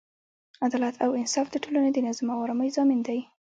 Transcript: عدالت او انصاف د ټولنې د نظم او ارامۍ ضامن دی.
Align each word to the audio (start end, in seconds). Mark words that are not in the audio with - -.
عدالت 0.63 0.95
او 1.03 1.09
انصاف 1.19 1.47
د 1.51 1.55
ټولنې 1.63 1.89
د 1.93 1.97
نظم 2.07 2.27
او 2.33 2.39
ارامۍ 2.45 2.69
ضامن 2.77 2.99
دی. 3.07 3.19